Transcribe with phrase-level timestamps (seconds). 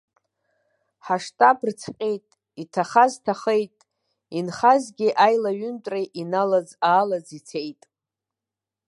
[1.05, 2.27] Ҳаштаб рыцҟьеит,
[2.61, 3.77] иҭахаз ҭахеит,
[4.37, 7.81] инхазгьы аилаҩынтра иналаӡ-аалаӡ ицеит.